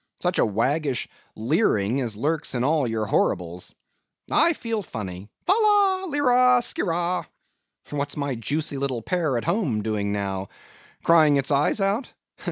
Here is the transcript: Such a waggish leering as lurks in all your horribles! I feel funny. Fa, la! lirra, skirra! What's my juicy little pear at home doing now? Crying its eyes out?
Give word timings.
Such 0.19 0.39
a 0.39 0.45
waggish 0.47 1.07
leering 1.35 2.01
as 2.01 2.17
lurks 2.17 2.55
in 2.55 2.63
all 2.63 2.87
your 2.87 3.05
horribles! 3.05 3.75
I 4.31 4.53
feel 4.53 4.81
funny. 4.81 5.29
Fa, 5.45 5.51
la! 5.61 6.05
lirra, 6.05 6.59
skirra! 6.63 7.27
What's 7.91 8.17
my 8.17 8.33
juicy 8.33 8.79
little 8.79 9.03
pear 9.03 9.37
at 9.37 9.43
home 9.45 9.83
doing 9.83 10.11
now? 10.11 10.49
Crying 11.03 11.37
its 11.37 11.51
eyes 11.51 11.79
out? 11.81 12.13